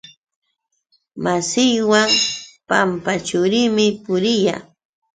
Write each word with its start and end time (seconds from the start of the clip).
Masiiwan 1.23 2.11
pampaćhuumi 2.69 3.85
puriyaa. 4.03 4.61